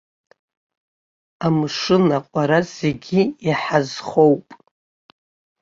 [1.45, 4.45] Амшын аҟәара зегьы иҳазхоуп.